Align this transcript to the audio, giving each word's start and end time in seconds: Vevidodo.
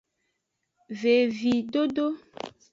Vevidodo. 1.01 2.07